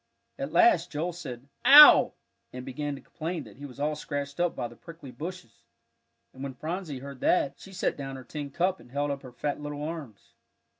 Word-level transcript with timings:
At 0.39 0.51
last 0.51 0.89
Joel 0.91 1.13
said, 1.13 1.47
"Ow!" 1.63 2.13
and 2.51 2.65
began 2.65 2.95
to 2.95 3.01
complain 3.01 3.43
that 3.43 3.57
he 3.57 3.67
was 3.67 3.79
all 3.79 3.95
scratched 3.95 4.39
up 4.39 4.55
by 4.55 4.67
the 4.67 4.75
prickly 4.75 5.11
bushes, 5.11 5.63
and 6.33 6.41
when 6.41 6.55
Phronsie 6.55 6.97
heard 6.97 7.19
that, 7.19 7.59
she 7.59 7.71
set 7.71 7.97
down 7.97 8.15
her 8.15 8.23
tin 8.23 8.49
cup 8.49 8.79
and 8.79 8.89
held 8.91 9.11
up 9.11 9.21
her 9.21 9.31
fat 9.31 9.61
little 9.61 9.83
arms. 9.83 10.33